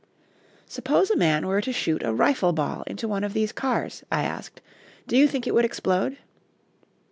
"Suppose 0.65 1.11
a 1.11 1.15
man 1.15 1.45
were 1.45 1.61
to 1.61 1.71
shoot 1.71 2.01
a 2.01 2.11
rifle 2.11 2.53
ball 2.53 2.81
into 2.87 3.07
one 3.07 3.23
of 3.23 3.33
these 3.33 3.51
cars," 3.51 4.03
I 4.11 4.23
asked, 4.23 4.59
"do 5.07 5.15
you 5.15 5.27
think 5.27 5.45
it 5.45 5.53
would 5.53 5.63
explode?" 5.63 6.17